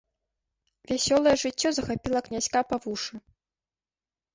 [0.93, 3.15] Вясёлае жыццё захапіла князька па вушы.